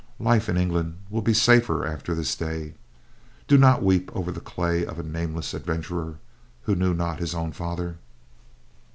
Life 0.17 0.49
in 0.49 0.57
England 0.57 0.97
will 1.11 1.21
be 1.21 1.31
safer 1.35 1.85
after 1.85 2.15
this 2.15 2.35
day. 2.35 2.73
Do 3.47 3.55
not 3.55 3.83
weep 3.83 4.09
over 4.15 4.31
the 4.31 4.39
clay 4.41 4.83
of 4.83 4.97
a 4.97 5.03
nameless 5.03 5.53
adventurer 5.53 6.17
who 6.63 6.73
knew 6.73 6.95
not 6.95 7.19
his 7.19 7.35
own 7.35 7.51
father." 7.51 7.97